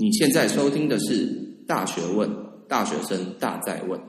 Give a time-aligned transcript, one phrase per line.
[0.00, 1.26] 你现在收听的是
[1.66, 2.26] 《大学问》，
[2.66, 4.00] 大学生大在问。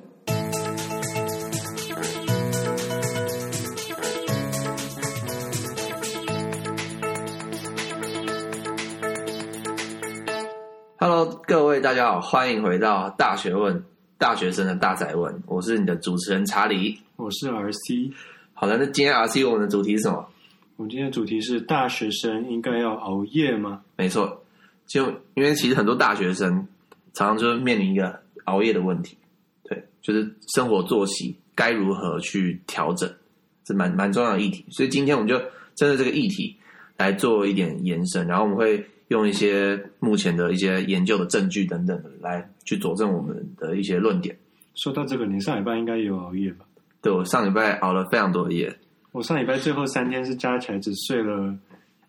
[10.96, 13.76] Hello，各位大家好，欢迎回到《大学问》，
[14.18, 15.44] 大学生的大在问。
[15.46, 18.14] 我是你的主持人查理，我是 RC。
[18.54, 20.26] 好的，那今天 RC 我们的主题是什么？
[20.78, 23.82] 我们今天的主题是：大学生应该要熬夜吗？
[23.98, 24.41] 没错。
[24.92, 26.68] 就因为其实很多大学生
[27.14, 29.18] 常常就是面临一个熬夜的问题，
[29.64, 33.10] 对，就是生活作息该如何去调整，
[33.66, 34.66] 是蛮蛮重要的议题。
[34.70, 35.38] 所以今天我们就
[35.76, 36.58] 针对这个议题
[36.98, 44.38] 来做一点延伸，然后我们会用一些目前的一些研究的证据等等的来去佐证我们的一些论点。
[44.76, 46.66] 说到这个，你上礼拜应该也有熬夜吧？
[47.02, 48.78] 对，我上礼拜熬了非常多的夜。
[49.14, 51.56] 我上礼拜最后三天是加起来只睡了。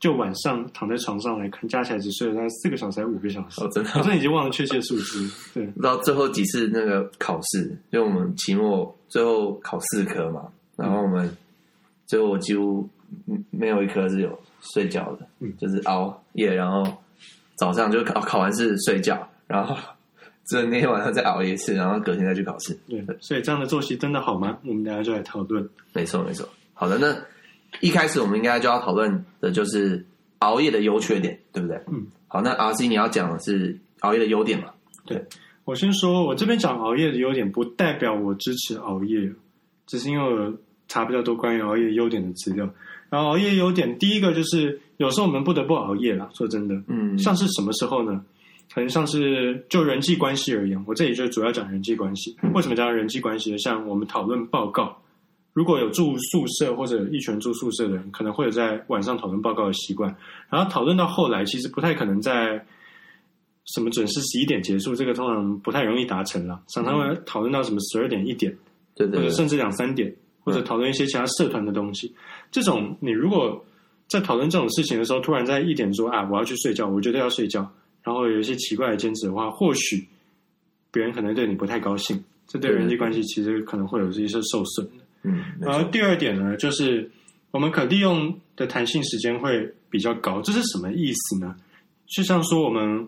[0.02, 3.62] 就晚上躺在床上来看，加起来只睡了大概四个小时还是五个小时？
[3.62, 5.30] 哦，真的，好像已经忘了确切数字。
[5.54, 11.32] 对，到最后几次那个考试，因为我们期末最后考四科嘛，然后我们
[12.04, 12.88] 最后我几乎
[13.52, 14.36] 没有一科是有
[14.74, 16.82] 睡觉的，嗯，就是熬夜，然后
[17.54, 19.76] 早上就考考完试睡觉，然后
[20.46, 22.76] 只有那天晚上再熬一次，然后隔天再去考试。
[22.88, 24.58] 对，所以这样的作息真的好吗？
[24.64, 25.64] 我们大家就来讨论。
[25.92, 26.48] 没错，没错。
[26.74, 27.16] 好的，那。
[27.80, 30.04] 一开始我们应该就要讨论的就是
[30.38, 31.76] 熬夜的优缺点，对不对？
[31.90, 34.66] 嗯，好，那 RC 你要讲的是熬夜的优点嘛？
[35.06, 35.24] 对，
[35.64, 39.32] 我先说，我这边讲熬夜的优点，不代表我支持熬夜，
[39.86, 40.52] 只是因为我
[40.88, 42.68] 查比较多关于熬夜优点的资料。
[43.10, 48.24] 然后熬夜优点，第一个就是有时候我们不得不熬夜啦，说真的，嗯，像是什么时候呢？
[48.74, 52.34] 可能像是就人际关系而言，我这里就主要讲人际关系。
[52.54, 53.58] 为什么讲人际关系呢？
[53.58, 55.01] 像我们讨论报告。
[55.52, 60.14] 如果有住宿舍或者一群住宿舍的人，可能会有在晚上讨论报告的习惯。
[60.48, 62.64] 然后讨论到后来，其实不太可能在
[63.66, 66.62] 什么准时十一点结束，这个通常不太容易达成了。
[66.68, 68.56] 常常会讨论到什么十二点、一点，
[68.94, 72.14] 对对，或者甚至两三点，或者讨论一些其他社团的东西。
[72.50, 73.62] 这种你如果
[74.08, 77.70] 在讨论这种事情的时候，突然在一点说啊，我要去睡觉，我觉得要睡觉，
[78.02, 80.08] 然后有一些奇怪的坚持的话，或许
[80.90, 84.88] 别人可能对你不太高兴，这对人际关系其实可能会有一些受损。
[85.22, 87.10] 嗯，然后第二点呢，就是
[87.50, 90.42] 我们可利用的弹性时间会比较高。
[90.42, 91.54] 这是什么意思呢？
[92.06, 93.06] 就像说我们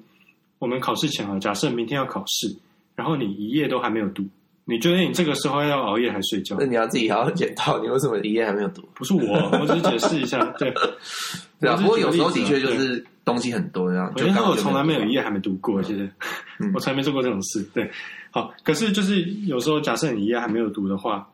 [0.58, 2.54] 我们考试前啊，假设明天要考试，
[2.94, 4.24] 然后你一夜都还没有读，
[4.64, 6.56] 你觉得你这个时候要熬夜还睡觉？
[6.58, 8.82] 那你要自己好好检讨，你为什么一夜还没有读？
[8.94, 10.38] 不是我，我只是解释一下。
[10.58, 10.72] 对，
[11.60, 11.76] 对啊。
[11.76, 14.12] 不过有时候的确就是东西很多这样。
[14.16, 16.08] 因为我从来没有一夜还没读过，其实
[16.72, 17.62] 我从来没做过这种事。
[17.74, 17.90] 对，
[18.30, 21.28] 好，可是就是有时候假设你一夜还没有读的话。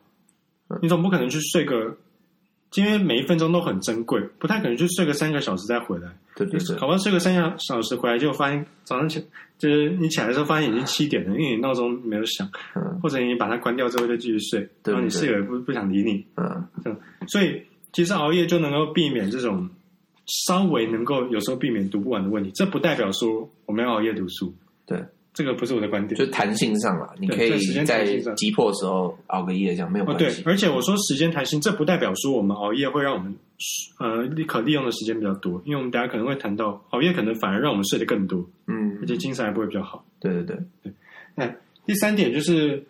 [0.81, 1.95] 你总不可能去睡个，
[2.75, 6.07] 因为每一分钟都很珍贵，不太可能去睡个三个小时再回来。
[6.35, 6.97] 对对对，好不好？
[6.97, 9.23] 睡个三个小时回来，就发现早上起，
[9.57, 17.61] 就是你起来的时候发现已经七点了，因为你闹钟没有响，嗯，或者你把它关掉之后再继续睡，然后你室友也不不想理你，嗯，嗯，所以
[17.91, 19.69] 其实熬夜就能够避免这种
[20.25, 22.49] 稍微能够有时候避免读不完的问题。
[22.55, 24.53] 这不代表说我们要熬夜读书，
[24.85, 24.97] 对。
[25.33, 28.05] 这个不是我的观点，就弹性上嘛，你可以在
[28.35, 30.43] 急迫的时候熬个夜，这样没有关系。
[30.43, 33.33] 对，而且我说时间弹性，这不代表说我们熬夜会让我们
[33.99, 40.03] 呃可利用的时间比较多，因为我们大家可能会谈到熬夜可能反而让我们睡得更多，嗯，而且精神还不会比较好。
[40.19, 40.93] 对对对对。
[41.35, 41.49] 那
[41.85, 42.83] 第三点就是，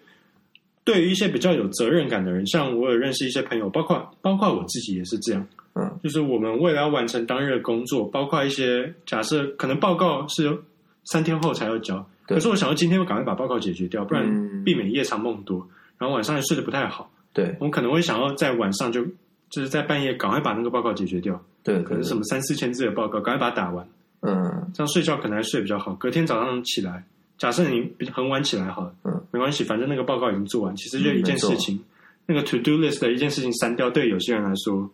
[0.83, 10.57] 对于一些比较有责任感的人，像我有认识一些朋友，包括包括我自己也是这样，嗯，就是我们为了要完成当日的工作，包括一些假设可能报告是
[11.03, 12.03] 三天后才要交。
[12.27, 15.67] 可是我想要今天我赶快把报告解决掉，不然避免夜长梦多，
[15.97, 17.11] 然后晚上也睡得不太好。
[17.33, 19.03] 对，我们可能会想要在晚上就
[19.49, 21.41] 就是在半夜赶快把那个报告解决掉。
[21.63, 23.87] 对，可能什么三四千字的报告，赶快把它打完。
[24.21, 25.93] 嗯，这样睡觉可能还睡比较好。
[25.95, 27.03] 隔天早上起来，
[27.37, 30.75] 假设你很晚起来好了，嗯，没关系，反正那个报告已经做完。
[30.75, 31.83] 其实就一件事情，
[32.25, 34.89] 那个 to do list 的一件事情删掉，对有些人来说。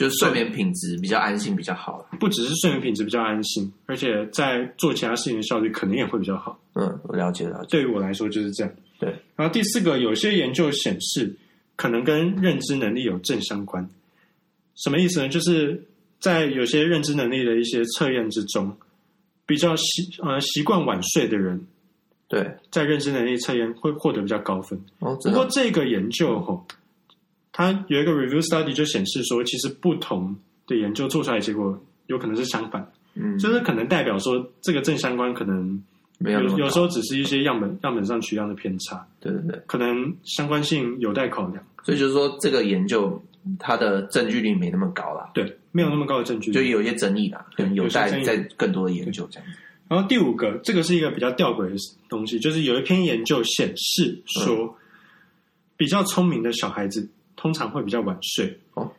[0.00, 2.08] 对，就是睡眠品质比较安心，比较好。
[2.18, 6.58] 不只是睡眠品质比较安心，而且在做其他事情的效率可能也会比较好。
[6.74, 7.64] 嗯，我了解了。
[7.68, 8.72] 对于我来说就是这样。
[8.98, 9.14] 对。
[9.36, 11.36] 然后第四个，有些研究显示，
[11.76, 13.86] 可能跟认知能力有正相关。
[14.76, 15.28] 什么意思呢？
[15.28, 15.84] 就是
[16.18, 18.74] 在有些认知能力的一些测验之中，
[19.44, 21.66] 比较习呃习惯晚睡的人，
[22.28, 24.80] 对，在认知能力测验会获得比较高分。
[25.00, 26.40] 哦，不过这个研究
[27.52, 30.36] 它有一个 review study 就显示说，其实不同
[30.66, 35.82] 的研究做出来的结果有可能是相反，嗯，就是可能代表说这个正相关可能
[36.18, 41.64] 没有有时候只是一些样本样本上取样的偏差，对对对，可能相关性有待考量。
[41.82, 43.20] 所以就是说，这个研究
[43.58, 49.48] 它的证据率没那么高啦，对，没有那么高的证据，就有一些争议啦，可能有待在更多的研究这样。
[49.88, 51.74] 然后第五个，这个是一个比较吊诡的
[52.08, 54.74] 东西，就是有一篇研究显示说，嗯、
[55.76, 57.08] 比较聪明的小孩子
[57.40, 58.60] 通常会比较晚睡。
[58.74, 58.92] 哦，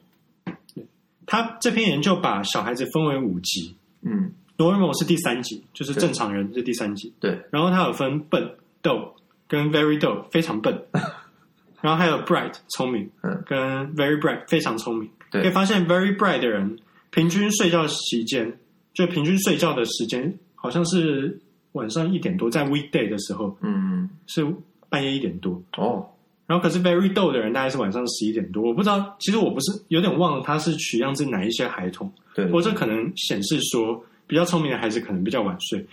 [1.28, 7.40] 他这篇研究把小孩子分为五级，嗯，normal 是第三级，就是正常人是第三级，对。
[7.52, 9.14] 然后他有分笨、逗
[9.48, 10.76] 跟 very dull 非常笨，
[11.82, 13.60] 然后还有 bright 聪明，嗯，跟
[13.96, 15.08] very bright 非常聪明。
[15.30, 16.80] 对，可以发现 very bright 的人
[17.12, 18.58] 平均睡觉时间，
[18.94, 20.36] 就平均睡觉的时间。
[20.56, 21.40] 好像是
[21.72, 24.46] 晚上一点多，在 weekday 的时候，嗯，是
[24.90, 26.08] 半夜一点多哦。
[26.52, 35.86] 然后可是 very dull 的人大概是晚上十一点多，我不知道，其实我不是有点忘了他是取样自哪一些孩童，对，或者可能显示说比较聪明的孩子可能比较晚睡，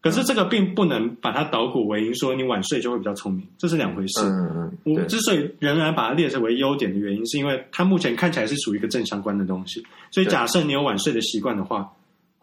[0.00, 4.22] 可是这个并不能把它捣鼓为因，说你晚睡就会比较聪明，这是两回事。
[4.24, 9.80] 嗯嗯，我之所以仍然把它列成为优点的原因，是因为它目前看起来是属于一个正相关的东西，
[10.10, 11.88] 所以假设你有晚睡的习惯的话。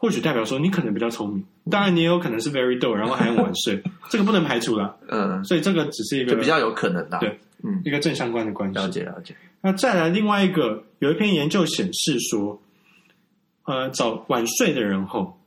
[0.02, 4.98] 或许代表说你可能比较聪明，当然你也有可能是 very dull，然后还很晚睡，这个不能排除了。
[5.08, 8.80] 嗯，所以这个只是一个就比较有可能的，对，嗯，一个正相关的关系。
[8.80, 9.36] 了解了解。
[9.62, 12.60] 那再来另外一个，有一篇研究显示说，
[13.66, 15.40] 呃，早晚睡的人后，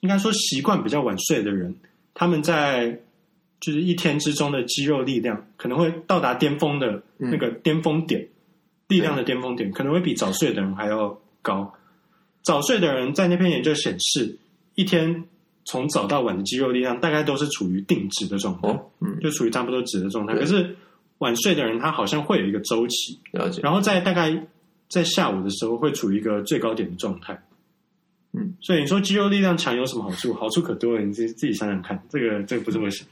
[0.00, 1.76] 应该说习惯比较晚睡的人，
[2.14, 3.00] 他们在
[3.60, 8.28] 就是一天之中的肌肉力量可能会到达巅峰的那个巅峰点，嗯、
[8.88, 11.70] 力量的巅峰点可能会比早睡的人还要高。
[12.42, 14.38] 早睡的人在那篇研究显示，
[14.74, 15.24] 一天
[15.64, 20.34] 从早到晚的肌肉力量大概都是处于定值的状态，哦嗯、就处于差不多值的状态。
[20.34, 20.74] 可是
[21.18, 23.60] 晚睡的人，他好像会有一个周期，了解。
[23.62, 24.46] 然后在大概
[24.88, 27.40] 在下午的时候，会处于一个最高点的状态。
[28.32, 30.32] 嗯，所以你说肌肉力量强有什么好处？
[30.32, 32.02] 好处可多了，你自己自己想想看。
[32.08, 33.06] 这个这个不这么想。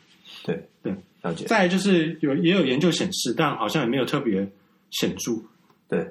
[0.44, 0.92] 对对，
[1.22, 1.44] 了解。
[1.44, 4.50] 再来就是有也有研究显示，但好像也没有特别
[4.90, 5.32] 显著。
[5.88, 6.08] 对。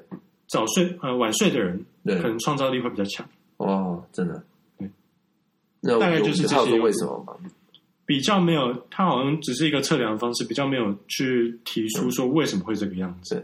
[0.48, 3.28] 早睡呃晚睡的人，对，可能创造力会比较强。
[3.58, 4.44] 哦，真的。
[4.80, 4.90] 对，
[5.82, 6.80] 那大概就是这些。
[6.80, 7.34] 为什么吗？
[8.06, 13.36] 比较没有，它好像只是一个测量方式，比较没有去提出说为什么会这个样子。
[13.36, 13.44] 对，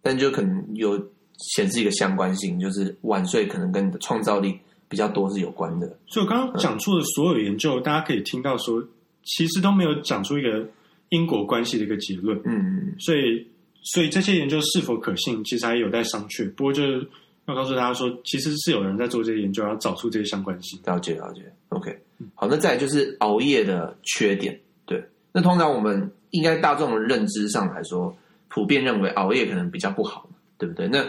[0.00, 0.96] 但就可能有
[1.38, 4.58] 显示一个相关性，就是晚睡可能跟你的创造力
[4.88, 5.86] 比较多是有关的。
[6.06, 8.82] 所以我刚刚讲出的所有研究，嗯、大家可以听到说，
[9.24, 10.68] 其实都没有讲出一个
[11.08, 12.38] 因果关系的一个结论。
[12.44, 13.46] 嗯嗯，所以。
[13.92, 16.50] 所以这些研究是否可信，其实还有待商榷。
[16.54, 17.06] 不过就是
[17.46, 20.80] 要告诉大家说，其实是有人在做这些研究，然后找出这些相关性。
[20.84, 21.42] 了解，了解。
[21.68, 21.98] OK，
[22.34, 24.58] 好，那再来就是熬夜的缺点。
[24.86, 25.02] 对，
[25.32, 28.16] 那通常我们应该大众的认知上来说，
[28.48, 30.88] 普遍认为熬夜可能比较不好，对不对？
[30.88, 31.04] 那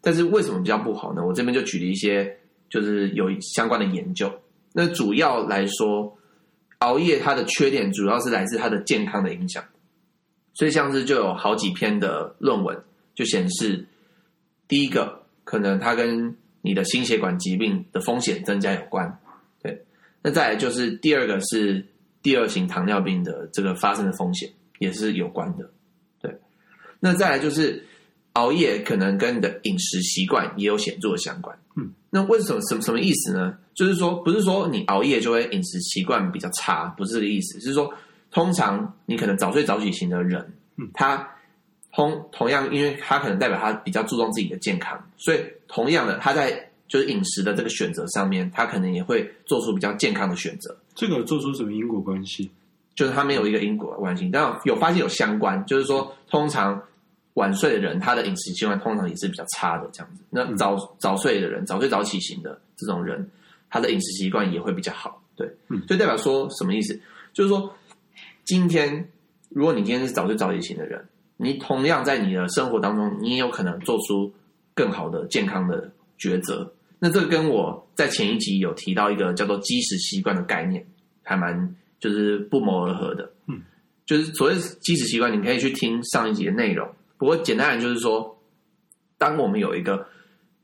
[0.00, 1.24] 但是为什么比较不好呢？
[1.24, 2.36] 我这边就举了一些，
[2.68, 4.32] 就是有相关的研究。
[4.72, 6.16] 那主要来说，
[6.78, 9.64] 熬夜它的缺点主要是来自它的健康的影响。
[10.54, 12.76] 所以，像是就有好几篇的论文
[13.14, 13.86] 就显示，
[14.66, 19.18] 第一个可能它跟你的心血管疾病的风险增加有关，
[19.62, 19.82] 对。
[20.20, 21.82] 那再来就是第二个是
[22.20, 25.70] 第二型糖尿病的这个发生的风险也是有关的，
[26.20, 26.38] 对。
[27.00, 27.82] 那再来就是
[28.34, 31.90] 熬夜可能跟你的饮食习惯也有显著的相关，嗯。
[32.10, 33.56] 那为什么什么什么意思呢？
[33.72, 37.90] 就是说不是说你熬夜就会饮食习惯比较差，不是这个意思，是说。
[38.30, 41.26] 通常你可能早睡早起型的人，嗯他
[41.92, 50.76] 同同样，因为他可能代表他比较注重自己的健康，所以同样的，他在就是饮食的这个选择上面，他可能也会做出比较健康的选择。
[50.94, 52.50] 这个做出什么因果关系？
[52.94, 56.82] 就是他没有一个因果关系，但有发现有相关，就是说，通常
[57.34, 60.22] 晚睡的人，他的饮食习惯通常也是比较差的这样子。
[60.30, 63.30] 那早早睡的人，早睡早起型的这种人，
[63.70, 65.22] 他的饮食习惯也会比较好。
[65.36, 67.00] 对，嗯，所以代表说什么意思？
[67.32, 67.72] 就是说。
[68.44, 69.06] 今天，
[69.50, 71.06] 如果你今天是早睡早起型的人，
[71.38, 74.30] 你同样在你的生活当中，你也有可能做出
[74.74, 76.70] 更好的健康的抉择。
[76.98, 80.86] 那这个跟我在前一集有提到一个叫做基石习惯的概念，
[81.22, 83.32] 还蛮就是不谋而合的。
[83.46, 83.62] 嗯，
[84.04, 86.86] 就是所谓基石习惯，你可以去听上一集的内容。
[87.16, 88.38] 不过简单来就是说，
[89.16, 90.06] 当我们有一个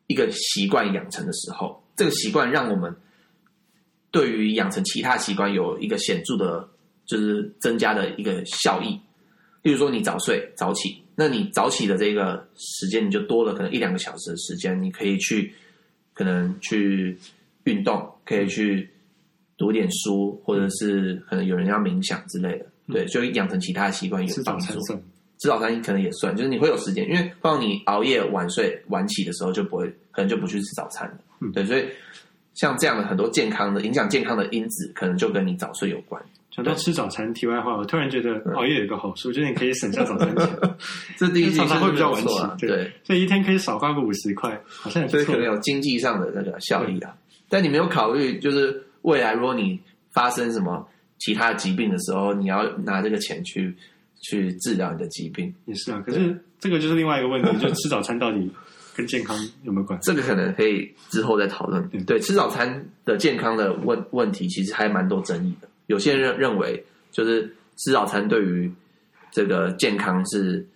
[0.06, 2.94] 一个习惯养成的时候，这个习惯让我们
[4.10, 6.68] 对于养成其他习惯有一个显著的。
[7.06, 8.98] 就是增加的一个效益，
[9.64, 15.52] 例如说你早睡早起，那你早起的这个时间你就多了可能一两个小时的时间，你可以去
[16.12, 17.18] 可能去
[17.64, 18.86] 运动，可以去
[19.56, 24.66] 读点书，或者是可能有人要冥想之类的，对，就养成其他的习惯有帮助。
[24.66, 25.02] 吃早餐，
[25.38, 31.18] 吃早餐可能也算，就是你会有时间，因为放你熬夜晚睡晚起的时候就不会，可能就不去吃早餐了。
[31.40, 31.86] 嗯，对，所以
[32.52, 36.22] 像这样的很多健康的影响健康的因子，可能就跟你早睡有关。
[36.54, 40.48] 想到吃早餐，题外话，我突然觉得熬夜有一个好处，就是你可以省下早餐钱。
[41.18, 42.28] 这第一常常会比较晚起，
[42.64, 45.08] 对，所以一天可以少花个五十块，好像。
[45.08, 47.12] 所以可能有经济上的那个效益啊。
[47.48, 49.80] 但你没有考虑，就是未来如果你
[50.12, 53.74] 发生什么其他疾病的时候，你要拿这个钱去
[54.22, 55.52] 去治疗你的疾病。
[55.64, 58.48] 也是啊，可是这个就是另外一个问题，就吃早餐到底
[58.94, 60.08] 跟健康有没有关系？
[60.08, 61.84] 这个可能可以之后再讨论。
[61.88, 65.68] 对，对，吃早餐的健康的问问题，其实还蛮多争议的。
[65.86, 68.72] 有些人认认为，就是吃早餐对于
[69.30, 70.66] 这个健康是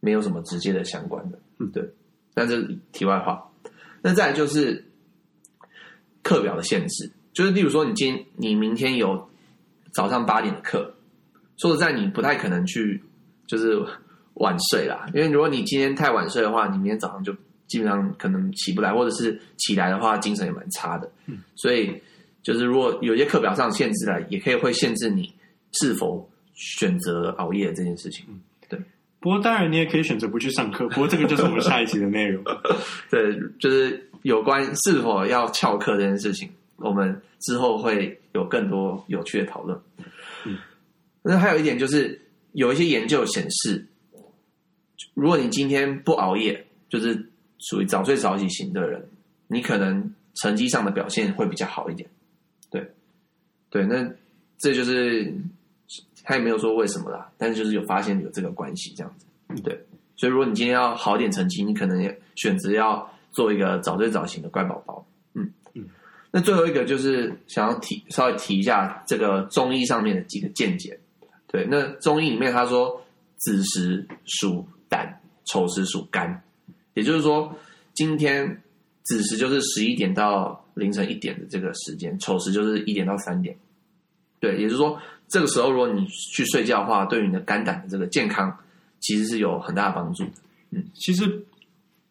[0.00, 1.38] 没有什么直接的相关的。
[1.58, 1.82] 嗯，对。
[2.34, 3.50] 但是题外话，
[4.02, 4.84] 那再来就是
[6.22, 9.28] 课表的限制，就是例如说，你今你明天有
[9.92, 10.94] 早上八点的课，
[11.56, 13.02] 说实在，你不太可能去
[13.46, 13.82] 就是
[14.34, 17.32] 晚睡啦，因为如果你今天太晚睡的话，你明天早上就
[17.66, 21.10] 基本上可能起不来，或者是起来的话，精神也蛮差的。
[21.26, 22.00] 嗯，所以。
[22.48, 25.30] 就是如果有些课表上限制了，也可以会限制你
[25.72, 28.24] 是否选择熬夜这件事情。
[28.70, 28.80] 对。
[29.20, 30.88] 不过当然你也可以选择不去上课。
[30.88, 32.42] 不过这个就是我们下一集的内容。
[33.10, 39.78] 对，就是有关是否要翘课这件事情，我们之后会有更多有趣的讨论。
[40.46, 40.56] 嗯。
[41.20, 42.18] 那还有一点就是，
[42.52, 43.86] 有一些研究显示，
[45.12, 49.06] 如果你今天不熬夜，就是属于早睡早起型的人，
[49.48, 52.08] 你可能成绩上的表现会比较好一点。
[53.70, 54.10] 对，那
[54.58, 55.32] 这就是
[56.24, 59.26] 他也没有说为什么啦，但是就是有发现有这个关系这样子。
[59.62, 59.78] 对，
[60.16, 65.06] 所以如果你今天要好点成绩，你可能也选择要做一个早睡早醒的乖宝宝。
[65.34, 65.86] 嗯嗯。
[66.30, 70.98] 那最后一个就是想要提稍微提一下这个中医上面的几个见解。
[71.46, 73.02] 对，那中医里面他说
[73.36, 76.42] 子时属胆，丑时属肝，
[76.94, 77.56] 也就是说
[77.94, 78.62] 今天
[79.08, 80.64] 子时就是十一点到。
[80.78, 83.52] 凌晨一点的这个时间，丑时就是一点到三点，
[84.38, 84.96] 对，也就是说，
[85.26, 88.56] 这个时候如果你去睡觉的话，对于你的肝胆的这个健康，
[89.00, 90.30] 其实是有很大的帮助的。
[90.70, 91.44] 嗯，其实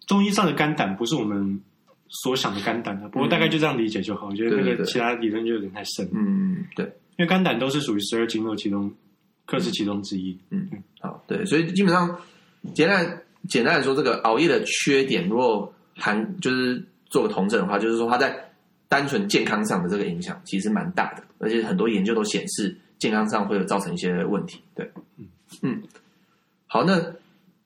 [0.05, 1.61] 中医上的肝胆不是我们
[2.09, 4.27] 所想的肝胆的，不过大概就这样理解就好。
[4.27, 6.05] 嗯、我觉得那个其他理论就有点太深。
[6.13, 6.85] 嗯，对，
[7.17, 8.93] 因为肝胆都是属于十二经络其中
[9.45, 10.37] 各是其中之一。
[10.49, 12.19] 嗯，好，对，所以基本上
[12.73, 18.37] 简单简单来说，这个熬夜的缺点，如果含就是做个同证的话，就是说它在
[18.87, 24.61] 单纯健康上的这个影响其实蛮大的，而且很多研究都显示健康上会有造成一些问题。
[24.75, 25.25] 对，嗯
[25.61, 25.83] 嗯，
[26.67, 27.01] 好，那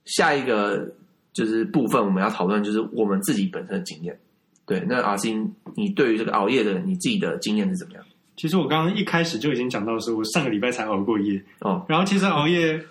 [0.05, 0.91] 下一个
[1.33, 4.17] 就是部分我们要讨论，就是我们自己本身的经验。
[4.65, 8.03] 对，那阿星，你对于这个熬夜的你自己的经验是怎么样？
[8.37, 11.85] 其实我刚刚一开始就已经讲到说，我上个礼拜才熬过夜哦。
[11.87, 12.81] 然后其实熬夜，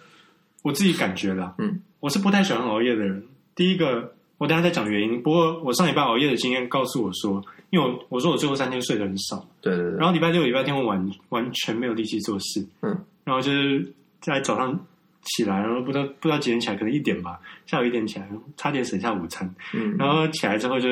[0.63, 3.25] 我自己感觉啦，嗯，我是不太喜欢熬夜的人。
[3.55, 5.23] 第一个，我等下再讲原因。
[5.23, 7.41] 不过我上礼拜熬夜的经验告诉我说。
[7.71, 14.77] 因为我我说我最后三天睡得很少，对对对，然后礼拜六、礼拜天我完完全没有力气做事，嗯，然后就是在早上
[15.23, 20.89] 起来，然后不知道不知道几点起来，可能一点吧，下午一点起来，差点省下午餐，嗯，然后起来之后就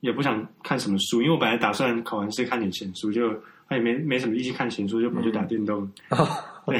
[0.00, 3.32] 也不想看什么书，因为我本来打算考完试看点闲书，就
[3.66, 6.18] 他也没没什么力气看闲书，就跑去打电动，嗯、
[6.66, 6.78] 对，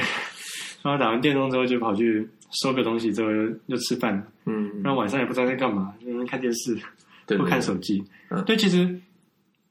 [0.81, 6.77] 然后打完电动之后就跑去收个东西，之后又又吃饭，嗯，然后晚上也不知道在干嘛，因为看电视，
[7.25, 8.99] 不看手机，嗯，对，其实。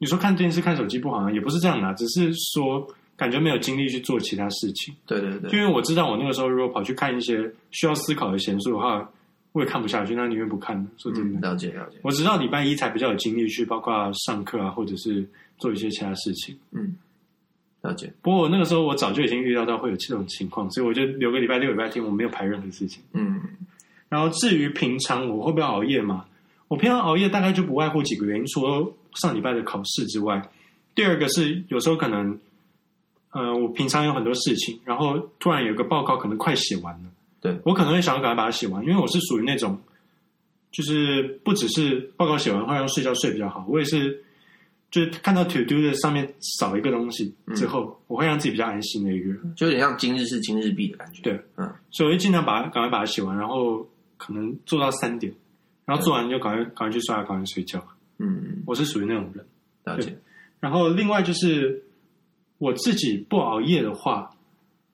[0.02, 1.31] 你说看电视、看手机不好啊？
[1.31, 2.88] 也不是这样的啊，只是说
[3.19, 4.95] 感觉没有精力去做其他事情。
[5.05, 7.38] 对对对，因为我知道我那个时候如果跑去看一些
[7.71, 9.07] 需要思考的闲书的话，
[9.52, 10.75] 我也看不下去，那宁愿不看。
[10.97, 11.99] 说真的，嗯，了解了解。
[12.00, 15.23] 我知道礼拜一才比较有精力去，包括上课啊，或者是
[15.59, 16.57] 做一些其他事情。
[16.71, 16.97] 嗯，
[17.83, 18.13] 了解。
[18.23, 23.03] 不过我那个时候我早就已经预料到会有这种情况，所以我就留个礼拜六、礼拜天，我没有排任何事情。
[23.13, 23.41] 嗯，
[24.09, 26.25] 然后至于平常我会不会熬夜嘛？
[26.69, 30.41] 我平常熬夜大概就不外乎几个原因，除了上礼拜的考试之外，
[30.95, 32.39] 第二个是有时候可能，
[33.33, 37.11] 呃，我平常有很多事情，然后突然有个报告可能快写完了，
[37.41, 39.77] 对，我可能会想要赶快把它写完，因为我是属于那种，
[40.71, 44.23] 就是不只是报告写完后要睡觉睡比较好，我也是，
[44.91, 46.29] 就是看到 to do 的上面
[46.59, 49.31] 少一个东西之后，嗯、我会让自己比较安心的一个。
[49.31, 55.33] 人，就有点像今日事今日毕的感觉，对，嗯，所以我就尽量把它赶快把它写完，然后可能做到三点，
[55.85, 57.87] 然后做完就赶快赶快去刷牙，赶快睡觉。
[58.19, 59.47] 嗯，我是属于那种人，
[59.85, 60.17] 了解。
[60.59, 61.83] 然后另外就是
[62.59, 64.29] 我自己不熬夜的话，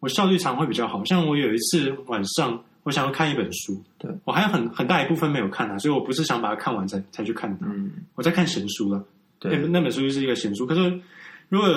[0.00, 1.02] 我效率常会比较好。
[1.04, 7.66] 像我有一次晚上，我想要看一本书，对，我还有很很大一部分没有看啊，所以我不是想把它看完才才去看它。
[7.66, 9.02] 嗯，我在看神书了。
[9.38, 10.66] 对，那本书就是一个闲书。
[10.66, 11.00] 可是
[11.48, 11.68] 如果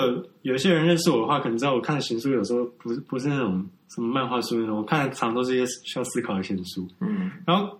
[0.42, 6.88] 有，些人认识我的话，可能知道我看的闲书有时候不是不是那种什么漫画书那种，我看的常都是一些需要思考的闲书。
[7.00, 7.78] 嗯，然后。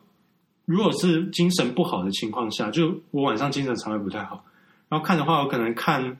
[0.66, 4.44] 如果是精神不好的情况下，就我晚上精神常会不太好，
[4.88, 6.16] 然后看的话，我可能看，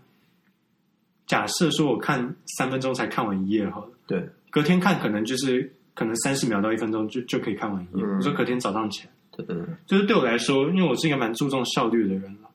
[1.25, 8.05] 假设说我看三分钟才看完一页好了，对，隔天看可能就是可能三十秒到一分钟就就可以看完一页。
[8.05, 12.50] 我说隔天早上起来，对对对，就是对我来说，因为我是一个蛮注重效率的人了，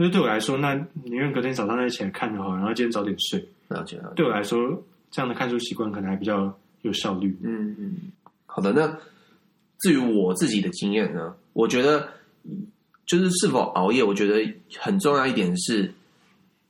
[0.00, 3.40] 那对我来说，那宁愿隔天早上再起来看就好，然后今天早点睡。
[3.66, 4.14] 了解了解。
[4.14, 7.36] 对我来说，这样的看书习惯可能还比较有效率。
[7.42, 7.96] 嗯嗯。
[8.46, 8.96] 好的，那
[9.80, 12.08] 至于我自己的经验呢，我觉得
[13.06, 15.92] 就是是否熬夜，我觉得很重要一点是，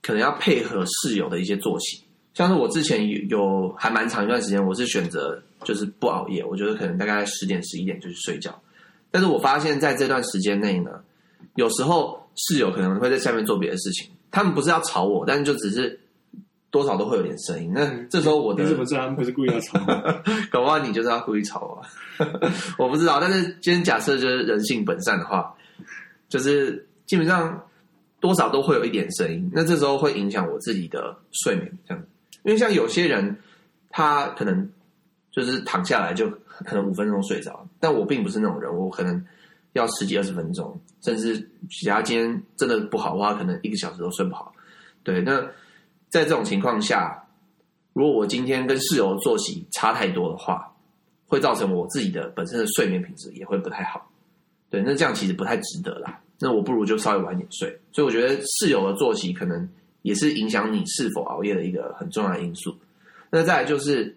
[0.00, 2.02] 可能要配合室友的一些作息。
[2.32, 8.58] 像是我之前有有还蛮长一段时间，我是选择就是不熬夜，我觉得可能大概十点十一点就去睡觉。
[9.10, 11.04] 但是我发现在这段时间内呢，
[11.56, 12.17] 有时候。
[12.38, 15.98] 室友可能会在下面做别的事情，他们不是要吵我，但是就只是
[16.70, 17.72] 多少都会有点声音。
[17.74, 19.78] 那这时候我的你怎么知道他们不是故意要吵？
[20.50, 21.60] 搞不好你就是要故意吵
[22.18, 22.26] 我，
[22.78, 23.18] 我不知道。
[23.20, 25.52] 但是今天假设就是人性本善的话，
[26.28, 27.60] 就是基本上
[28.20, 29.50] 多少都会有一点声音。
[29.52, 32.04] 那这时候会影响我自己的睡眠，这样。
[32.44, 33.36] 因为像有些人，
[33.90, 34.70] 他可能
[35.32, 36.30] 就是躺下来就
[36.64, 39.24] 可能五分钟睡着，但我并不是那种人，我可能。
[39.74, 41.38] 要十几二十分钟，甚至
[41.70, 44.52] 其他今天真的不好的话，可能一个小时都睡不好。
[45.04, 45.40] 对，那
[46.08, 47.22] 在这种情况下，
[47.92, 50.74] 如果我今天跟室友的作息差太多的话，
[51.26, 54.10] 会造成我自己的本身的睡眠品质也会不太好。
[54.70, 56.20] 对，那这样其实不太值得啦。
[56.40, 57.68] 那我不如就稍微晚点睡。
[57.92, 59.68] 所以我觉得室友的作息可能
[60.02, 62.76] 也是影响你是否熬夜的一个很重要的因素。
[63.30, 64.16] 那再来就是，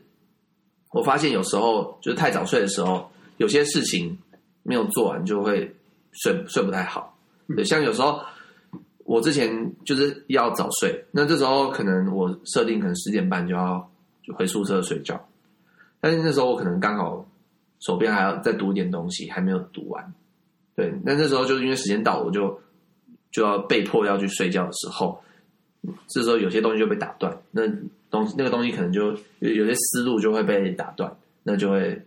[0.92, 4.18] 我发现有时候就是太早睡的时候，有些事情。
[4.64, 5.74] 没有做完就会
[6.12, 8.22] 睡睡不太好，对，像有时候
[9.06, 9.50] 我之前
[9.84, 13.92] 就是要早睡，那这时候可能我设定可能十点半就要
[14.24, 15.20] 就回宿舍睡觉，
[16.00, 17.26] 但是那时候我可能刚好
[17.80, 20.14] 手边还要再读点东西，还没有读完，
[20.76, 22.62] 对，那那时候就是因为时间到，我就
[23.32, 25.20] 就要被迫要去睡觉的时候，
[26.08, 27.64] 这时候有些东西就被打断，那
[28.10, 31.12] 东西那个东西可能就有有些思路就会被打断，
[31.44, 32.00] 那就会。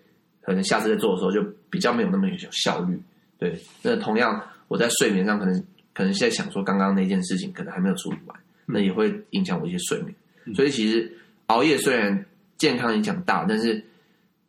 [0.44, 3.00] 可能下次在做的时候就比较没有那么有效率，
[3.38, 3.58] 对。
[3.82, 10.14] 那同样我在睡眠上可能可能现在想说刚刚那件事情可能还没有处理完，那也会影响我一些睡眠。
[10.54, 11.10] 所以其实
[11.46, 12.26] 熬夜虽然
[12.58, 13.82] 健康影响大，但是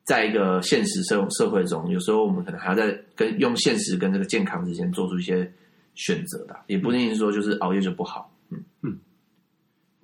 [0.03, 5.50] 在一个现实社社会中，有时候我们可能还要在跟用现实跟这个健康之间做出一些
[5.96, 8.29] 选择的，也不一定是说就是熬夜就不好。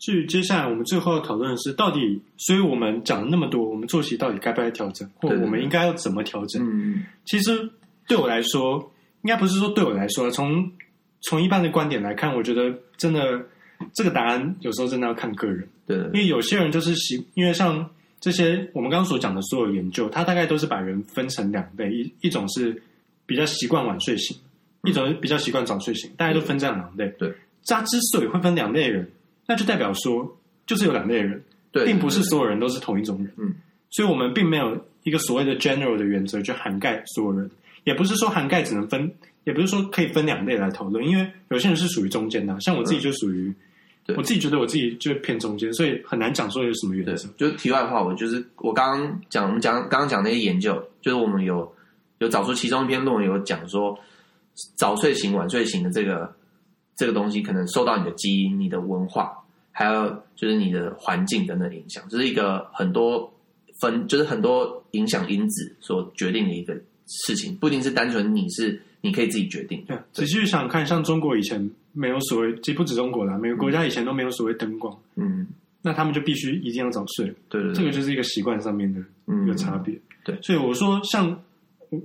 [0.02, 6.60] 至于接下来我们最后要讨论的是，到底，所以我们讲了那么多，我们作息到底该不该调整，或我们应该要怎么调整？
[6.68, 7.70] 嗯，其实
[8.08, 10.72] 对我来说，应该不是说对我来说，从
[11.22, 13.46] 从一般的观点来看，我觉得真的
[13.94, 15.70] 这个答案有时候真的要看个人。
[15.86, 17.88] 对，因为有些人就是习，因为像
[18.20, 22.82] 这些我们刚刚所讲的所有研究，它大概都是把人分成两类，一一种是
[23.28, 24.36] 比较习惯晚睡型，
[24.84, 27.08] 一种是比较习惯早睡型，大家都分这样两类。
[27.20, 27.32] 对，
[27.68, 29.08] 它之所以会分两类人。
[29.52, 33.30] 那就代表说，就是有两类人，对，并不是所有人都是同一种人。
[33.36, 33.54] 嗯，
[33.90, 37.52] 所以我们并没有一个所谓的 general 的原则，去涵盖所有人，
[37.84, 43.54] 也不是说涵盖只能分，也不是说可以分两类来讨论，因为有些人是属于中间的，像我自己就属于，
[44.08, 47.28] 嗯、我自己觉得我自己就是偏中间，所以很难讲说有什么原则。
[47.36, 51.70] 就是题外话，我就是我刚刚讲，我们讲刚刚讲那些研究，就是我们有
[52.20, 54.00] 有找出其中一篇论文有讲说，
[54.78, 56.34] 早睡型、晚睡型的这个
[56.96, 59.38] 这个东西，可能受到你的基因、你的文化。
[59.72, 63.34] 还有就是你的环境等等影响，这、就是一个很多
[63.80, 66.74] 分，就是很多影响因子所决定的一个
[67.08, 69.84] 事情，不一定是单纯你是你可以自己决定。
[69.88, 75.48] 对，仔细想看，像中国以前没有所谓，其实不止中国啦，每个国家以前都没有所谓灯光，嗯，
[75.82, 77.26] 那他们就必须一定要早睡。
[77.48, 79.00] 对，对，对，这个就是一个习惯上面的
[79.44, 79.94] 一个差别。
[79.96, 81.42] 嗯、对，所以我说，像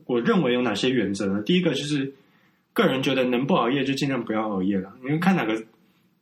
[0.04, 1.42] 我认为有哪些原则呢？
[1.42, 2.12] 第一个就是
[2.72, 5.60] 个人觉得能不熬夜就尽量不要熬夜了，你们看哪个。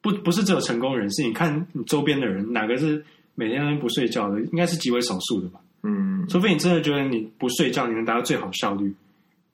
[0.05, 3.03] 不不是只有成功人士，你看你周边的人，哪个是
[3.35, 4.39] 每天都不睡觉的？
[4.43, 5.59] 应该是极为少数的吧。
[5.83, 8.95] 嗯，除非你真的觉得你不睡觉，你能达到最好效率，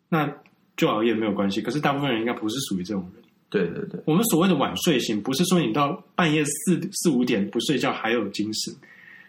[0.08, 0.28] 那
[0.76, 1.62] 就熬夜没有关系。
[1.62, 3.22] 可是大部分人应该不是属于这种人。
[3.48, 8.74] 对对对，我们所谓的晚睡型，不是说你到半夜四四五点不睡觉还有精神。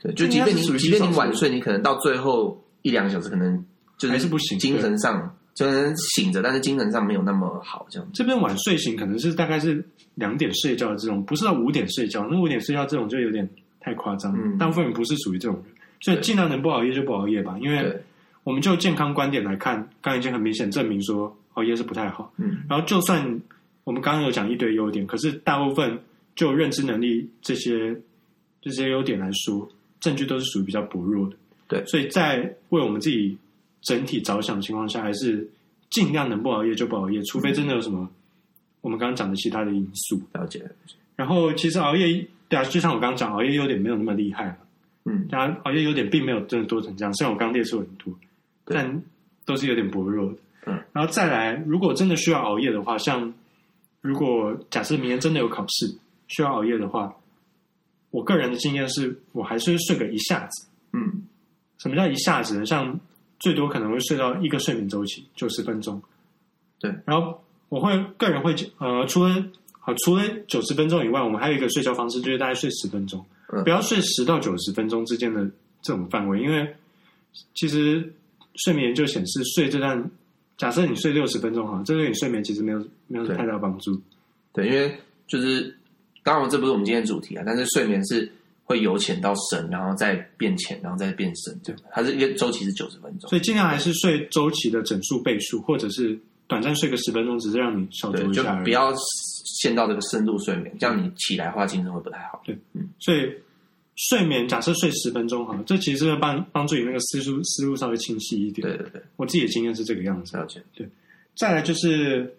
[0.01, 3.63] 对，就即便你即便你晚睡，你可能到最后一两个小时，可能
[3.99, 5.35] 就是还是不行，精神上。
[5.53, 8.09] 就是醒着，但是精神上没有那么好，这样。
[8.13, 9.83] 这边晚睡醒可能是大概是
[10.15, 12.25] 两点睡觉的这种，不是到五点睡觉。
[12.31, 13.47] 那五点睡觉这种就有点
[13.79, 14.33] 太夸张。
[14.33, 17.57] 嗯，大部分人不是属于这种人，所以尽量能不熬夜就不熬夜吧。
[17.61, 18.01] 因为
[18.43, 22.33] 我们就健康观点来看，刚刚已经很明显证明说熬夜是不太好。
[22.37, 23.41] 嗯，然后就算
[23.83, 25.99] 我们刚刚有讲一堆优点，可是大部分
[26.33, 27.93] 就认知能力这些
[28.61, 31.35] 这些优点来说，证据都是属于比较薄弱的。
[31.67, 32.37] 对，所以在
[32.69, 33.37] 为我们自己。
[33.81, 35.49] 整体着想的情况下，还是
[35.89, 38.09] 尽量能不熬夜就不熬夜，除非真的有什么
[38.81, 40.21] 我们刚刚讲的其他的因素。
[40.33, 40.63] 了解。
[41.15, 44.57] 然后，其实熬夜，对啊，就像我刚刚讲，熬夜优点没有那么厉害。
[45.05, 47.13] 嗯，当然，熬夜优点并没有真的多成这样。
[47.15, 48.13] 虽然我刚刚列出很多，
[48.65, 49.01] 但
[49.45, 50.37] 都是有点薄弱的。
[50.65, 50.79] 嗯。
[50.93, 53.33] 然后再来，如果真的需要熬夜的话，像
[54.01, 55.95] 如果假设明天真的有考试
[56.27, 57.15] 需要熬夜的话，
[58.09, 60.67] 我个人的经验是我还是睡个一下子。
[60.93, 61.23] 嗯，
[61.77, 62.65] 什么叫一下子呢？
[62.65, 62.99] 像
[63.41, 66.01] 最多可能会睡到一个睡眠周期九十分钟。
[66.79, 69.35] 对，然后我会个人会呃，除了
[69.79, 75.43] 好除了九十分钟以外，我们还有一个睡觉方式，就是大概睡十分钟，嗯、不要睡十到九十分钟之间的
[75.81, 76.75] 这种范围，因为
[77.55, 78.13] 其实
[78.55, 80.09] 睡眠研究显示，睡这段
[80.57, 83.99] 假设你睡六十分钟哈，这对你睡眠其实没有没有太大帮助。
[84.53, 84.95] 对，因为
[85.27, 85.75] 就是
[86.23, 88.31] 当然这不是我们今天的主题啊，但是睡眠是
[88.71, 96.19] 会由浅到深，然后再变浅，然后再变深，对，它是一个周期是九十分钟，所以尽量还是睡周期的整数倍数，或者是。
[96.47, 98.93] 短暂睡个十分钟，只是让你小酌一下就不要
[99.45, 102.41] 陷到这个深度睡眠，这样你起来的话精神会不太好。
[102.43, 103.19] 对，嗯，所以
[103.95, 108.67] 睡眠假设睡十分钟好了，这其实是会帮帮助你那个思路思路稍微清晰一点。
[108.67, 110.35] 对对对，我自己的经验是这个样子。
[110.35, 110.61] 了解。
[110.75, 110.85] 对，
[111.37, 112.35] 再来就是，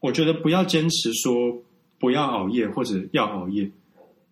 [0.00, 1.54] 我觉得不要坚持说
[1.98, 3.70] 不要熬夜或者要熬夜，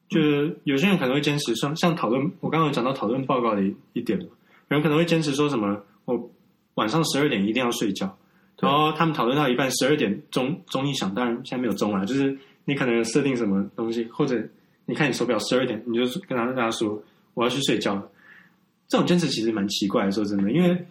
[0.08, 4.28] 就是有些人可能会坚持像像讨论，我刚刚有讲到讨论报告的一一点，有
[4.68, 6.30] 人可能会坚持说什么，我
[6.74, 8.16] 晚上十二点一定要睡觉。
[8.60, 14.42] 然后他们讨论到一半，十二点钟钟一响，当然现在没有钟了，就是你可能设定什么东西，或者
[14.86, 17.00] 你看你手表十二点，你就跟他跟他说
[17.34, 18.10] 我要去睡觉了。
[18.88, 20.86] 这种坚持其实蛮奇怪的，说真的，因为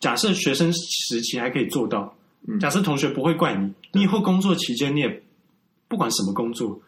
[0.00, 2.14] 假设学生时期还可以做到，
[2.60, 5.22] 假设同学不会怪你，你以后工作期间你也
[5.88, 6.78] 不管什么工作，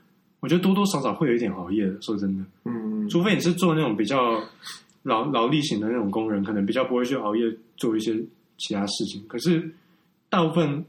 [0.40, 2.00] 我觉得多多少少会有一点熬夜的。
[2.00, 4.42] 说真的，嗯，除非你是做那种比较
[5.02, 7.44] 劳劳力型的那种工人，可能比较不会去熬夜
[7.76, 8.14] 做一些。
[8.60, 9.70] 其他事情，可是
[10.28, 10.84] 大部分，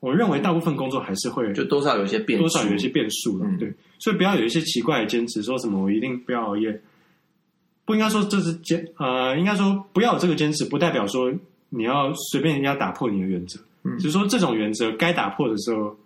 [0.00, 6.82] 我认为大部分工作还是会就多少有一些变数，多少有一些变数了，嗯、对，所以不要有一些奇怪的坚持，说什么我一定不要熬夜，
[7.86, 11.32] 不应该说这是坚，呃，应该说不要有这个坚持，不代表说
[11.70, 15.96] 你要随便人家打破你的原则，嗯，只是说这种原则该打破的时候，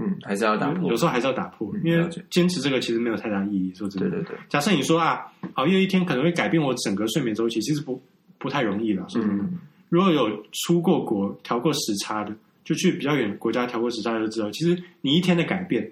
[0.00, 8.02] 嗯，还是要打破，有时候还是要打破，嗯、因为坚持这个其实没有太大意义，说真的，对对对，假设你说啊，熬夜一天可能会改变我整个睡眠周期，其实不
[8.38, 9.44] 不太容易了，说真的。
[9.44, 9.58] 嗯
[9.90, 12.32] 如果有出过国调过时差的，
[12.62, 15.90] 就去比较远国家调过时差的就知道，其实你一天的改变，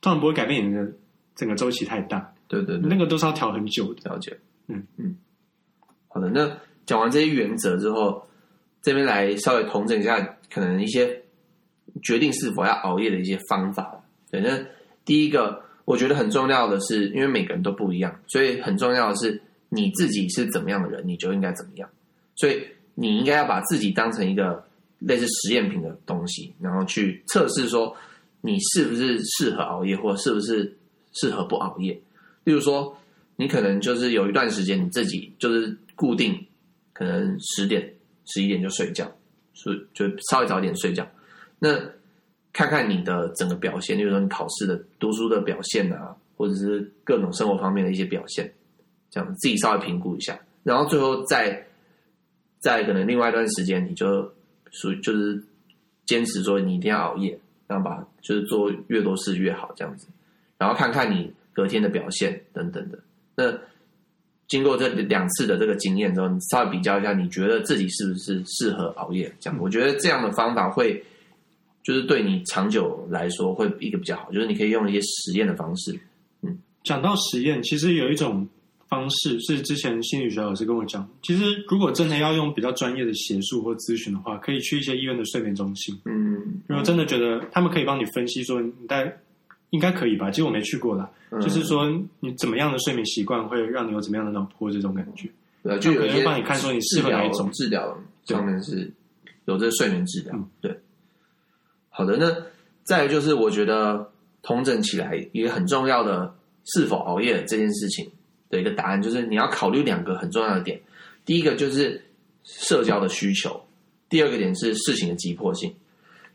[0.00, 0.90] 当然不会改变你的
[1.36, 2.32] 整个周期太大。
[2.48, 4.10] 对对对，那个都是要调很久的。
[4.10, 4.36] 了解。
[4.66, 5.14] 嗯嗯。
[6.08, 6.50] 好的，那
[6.84, 8.26] 讲完这些原则之后，
[8.82, 10.18] 这边来稍微统整一下，
[10.52, 11.22] 可能一些
[12.02, 14.02] 决定是否要熬夜的一些方法。
[14.30, 14.66] 反正
[15.04, 21.88] 第一个我觉得很重要的是，因为每个人都不一样，所以很重要的是你自己是怎么样的人，你就应该怎么样。
[22.34, 22.62] 所以。
[23.00, 24.60] 你应该要把自己当成一个
[24.98, 27.96] 类似实验品的东西，然后去测试说
[28.40, 30.76] 你是不是适合熬夜，或是不是
[31.12, 31.92] 适合不熬夜。
[32.42, 32.98] 例如说，
[33.36, 36.44] 你可能就是有一段时间你自己就是固定，
[36.92, 37.88] 可能十点、
[38.26, 39.08] 十一点就睡觉，
[39.54, 41.08] 所以就稍微早点睡觉。
[41.58, 41.78] 那
[42.52, 48.52] 看看你的整个表现，例如说你考试的读书的表现啊，或者是各种生活方面的一些表现，
[49.10, 51.64] 这样自己稍微评估一下，然后最后再。
[52.60, 54.32] 在可能另外一段时间，你就
[54.72, 55.40] 属于就是
[56.06, 60.08] 坚持说你一定要熬夜，然后把就是做越多事越好这样子，
[60.58, 62.98] 然后看看你隔天的表现等等的。
[63.36, 63.56] 那
[64.48, 69.32] 经过这两次的这个经验之后，你稍微比较一下，你觉得自己是不是适合熬夜？
[69.38, 71.00] 这样，我觉得这样的方法会
[71.88, 75.98] 就是对你长久来说会一个比较好，就是你可以用一些实验的方式。
[76.42, 78.46] 嗯，讲到实验，其实有一种。
[78.90, 85.94] 方式是之前心理学老师跟我讲，其实如果真的要用比较专业的协助或咨询的话，可以去一些医院的睡眠中心。
[86.06, 89.14] 嗯，如果真的觉得他们可以帮你分析说，你大概
[89.68, 90.30] 应该可以吧？
[90.30, 91.86] 其实我没去过啦，嗯、就是说
[92.20, 95.28] 你怎么样的睡眠习惯会让你有怎么样的脑波这种感觉。
[95.62, 98.90] 对，就有人帮你看说你适合哪一种治疗，上面是
[99.44, 100.32] 有这个睡眠治疗。
[100.34, 100.74] 嗯、对，
[101.98, 102.32] 好的，那
[102.84, 104.08] 再来就是我觉得
[104.40, 106.32] 统整起来一个很重要的
[106.64, 108.08] 是否熬夜这件事情。
[108.48, 110.80] 的一个答案就是你要考虑两个很重要的点，
[111.24, 112.00] 第一个就是
[112.44, 113.60] 社交的需求，
[114.08, 115.74] 第二个点是事情的急迫性。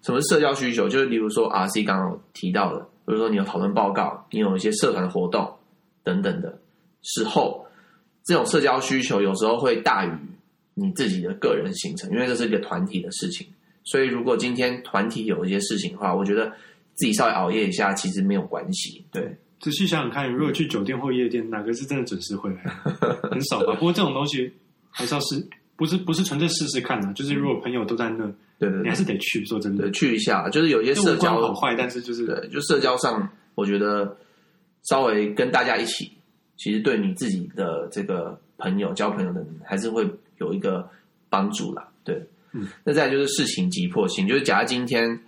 [0.02, 0.90] 什么社交需求？
[0.90, 5.50] 就是例如说 RC 刚刚提到的，比如说你有讨论报告，你有一些社团活动
[6.04, 6.60] 等等的
[7.02, 7.66] 时候，
[8.26, 10.12] 这种社交需求有时候会大于
[10.74, 13.48] 你自己的个人行程，因为这是一个团体的事情。
[13.84, 16.52] 所以如果今天团体有一些事情的话，我觉得
[16.96, 19.36] 自己稍微熬夜一下其实没有关系，对。
[19.60, 22.64] 仔细想想看，如果去酒店或夜店，哪个是真的准时回来？
[23.32, 23.74] 很少吧。
[23.76, 24.52] 不过这种东西
[24.90, 25.42] 还是要试，
[25.78, 27.14] 不是不是纯粹试试看的。
[27.14, 28.26] 就是如果朋友都在那，
[28.60, 29.46] 对对，对，你还是得去。
[29.46, 34.18] 说真的，去一下，就是有些社交好坏，但是就是对，就社交上，我觉得
[34.90, 36.12] 稍微跟大家一起，
[36.58, 40.06] 其实对你自己的这个朋友交朋友的人，还是会
[40.40, 40.86] 有一个
[41.30, 41.88] 帮助啦。
[42.04, 42.22] 对，
[42.54, 45.20] 嗯，那再就是事情急迫性，就是假如今天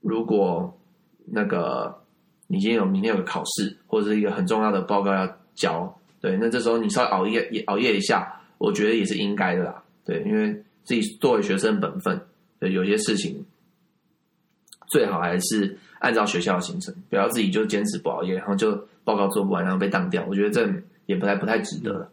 [0.00, 0.78] 如果
[1.24, 2.02] 那个
[2.46, 10.52] 你今天有明天有个考试，或者是一个很重要的报告要交，对，那这时候你稍微熬夜也熬夜一下，我觉得也是应该的啦，对，因为
[10.84, 12.20] 自己作为学生本分，
[12.58, 13.44] 对，有些事情
[14.90, 20.66] 最好还是按照学校的行程，不要自己就坚持不熬夜，然后就报告做不完，然后被当掉，我觉得这
[21.06, 22.10] 也不太不太值得了。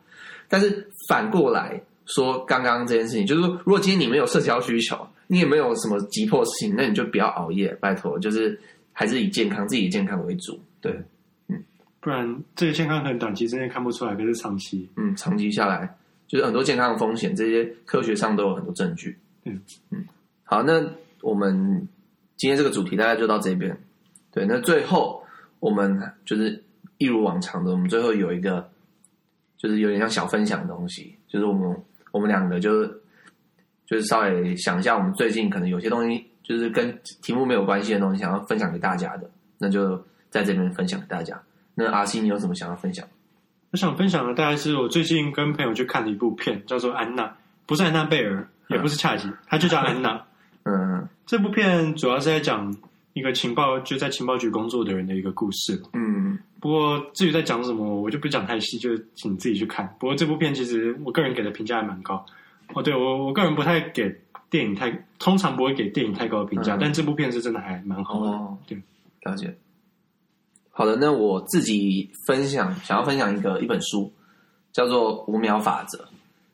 [0.49, 8.59] 但是反过来说，刚刚这件事情，就是说，如果今天你没有社交需求，你也没有什么急迫事情，那你就不要熬夜，拜托，就是
[8.93, 10.95] 还是以健康自己健康为主，对，
[11.47, 11.63] 嗯，
[11.99, 20.05] 不然这个健康可能短期之内看不出来，可是长期，嗯，长期下来就是很多健康的风险，这些科学上都有很多证据，嗯嗯，
[20.43, 20.85] 好，那
[21.21, 21.87] 我们
[22.37, 23.75] 今天这个主题大概就到这边，
[24.31, 25.23] 对，那最后
[25.59, 26.63] 我们就是
[26.99, 28.69] 一如往常的，我们最后有一个
[29.57, 31.75] 就是有点像小分享的东西，就是我们
[32.15, 33.01] 我们两个就是。
[33.88, 41.39] 就是稍微想一下，我们最近可能有些东西，就是跟题目没有关系的东西，想要分享给大家的，那就在这边分享给大家。
[41.75, 43.08] 那阿西，你有什么想要分享？
[43.69, 47.28] 我想分享的大概是我最近跟朋友去看的一部片，叫做《安娜》，
[47.67, 50.25] 不是安娜贝尔，也不是恰吉，它就叫安娜。
[50.65, 52.75] 嗯，这部片主要是在讲
[53.15, 55.82] 一个情报就在情报局工作的人的一个故事。
[55.93, 59.88] 嗯，不过至于在讲什么，我就不讲太细，就请自己去看。
[59.97, 62.25] 不过这部片其实我个人给的评价还蛮高。
[62.73, 64.13] 哦，对我我个人不太给
[64.49, 68.30] 电影太，通常不会给电影太高的评价，嗯、但这部片是真的还蛮好的。
[68.30, 68.78] 哦，对，
[69.21, 69.56] 了解。
[70.71, 74.12] 好的，那我自己分享，想要分享一个一本书，
[74.73, 75.99] 叫做《五秒法则》，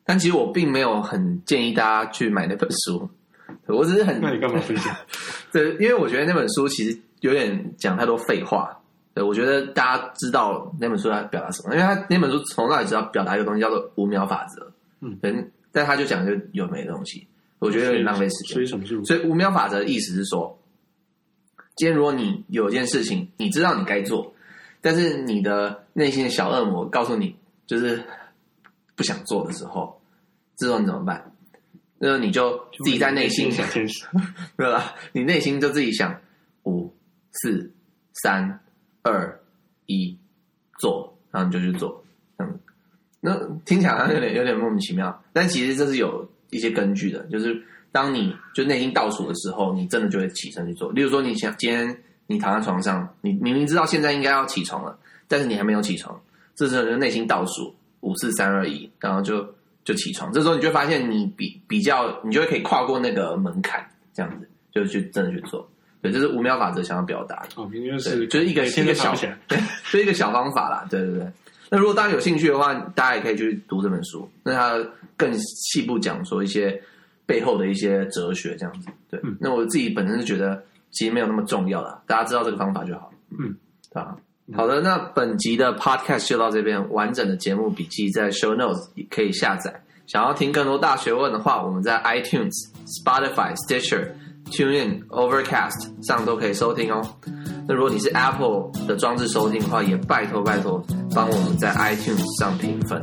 [0.05, 3.09] 但其实我并没有很建议大家去买那本书，
[3.71, 4.19] 我只是很……
[4.21, 4.95] 那你干嘛分享？
[5.51, 8.77] 对，因为我觉得那本书其实有点讲太多废话。
[9.13, 14.71] 对，我觉得大家知道那本书在表达什么，因为他那本书从那里知道表达一个东西，叫做五秒法则。
[15.01, 15.17] 嗯，
[15.71, 17.27] 但他就讲就有没的东西，
[17.59, 18.53] 我觉得有点浪费时间。
[18.53, 19.03] 所以什么是？
[19.03, 20.57] 所以五秒法则的意思是说，
[21.75, 24.33] 今天如果你有一件事情，你知道你该做，
[24.79, 27.35] 但是你的内心的小恶魔告诉你
[27.67, 28.01] 就是
[28.95, 30.01] 不想做的时候，
[30.55, 31.33] 这时候你怎么办？
[32.03, 33.63] 那你就自己在内心想，
[34.57, 34.95] 对吧？
[35.13, 36.19] 你内心就自己想
[36.63, 36.91] 五、
[37.31, 37.71] 四、
[38.23, 38.59] 三、
[39.03, 39.39] 二、
[39.85, 40.17] 一，
[40.79, 42.03] 做，然后你就去做，
[42.39, 42.59] 嗯。
[43.19, 47.19] 那听起来好像有点有点莫名其妙，但其实这是有一些根据的。
[47.27, 47.55] 就是
[47.91, 50.91] 当你就内心倒数的时候，你真的就会起身去做。
[50.91, 56.19] 例如说，你想今天你躺在床上，你明明知道现在应该要起床了，但是你还没有起床，
[56.55, 59.47] 这时候就内心倒数五四三二一，然后就
[59.91, 60.31] 就起床。
[60.31, 65.69] 这时候你就会发现你比比较，你就会可以跨过那个门槛，这样子就去真的去做。
[66.01, 67.49] 对，这是五秒法则想要表达的。
[67.55, 69.13] 哦，明明就是就是一个一个小
[69.47, 69.59] 对，
[69.91, 70.87] 就一个小方法啦。
[70.89, 71.27] 对对对。
[71.69, 74.29] 那如果大家有兴趣的话，大家也可以去读这本书。
[74.43, 76.81] 那它更细部讲说一些
[77.25, 78.89] 背后的一些哲学，这样子。
[79.09, 83.13] 对，嗯、那我自己本身是觉得其实没有那么重要啦，大家知道这个方法就好。
[83.29, 83.55] 嗯，
[83.91, 84.17] 对吧？
[84.53, 89.73] 好的，那本集的 podcast 就到这边，完整的节目笔记在 show notes 也可以下载。
[90.07, 92.51] 想要听更多大学问的话，我们在 iTunes、
[92.85, 94.09] Spotify、Stitcher、
[94.51, 97.01] TuneIn、Overcast 上都可以收听哦。
[97.67, 100.83] 那如果你是 Apple 的装置收听的话，也拜托拜托
[101.15, 102.99] 帮我们在 iTunes 上评分，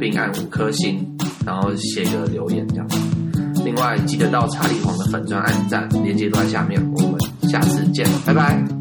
[0.00, 1.06] 并按五颗星，
[1.44, 2.86] 然后写个留言这样。
[3.64, 6.80] 另外记得到查理皇的粉专按赞，链接都在下面。
[6.94, 8.75] 我们下次见，拜拜。